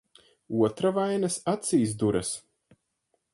Otra 0.69 0.91
vainas 0.95 1.37
acīs 1.53 1.93
duras. 2.05 2.33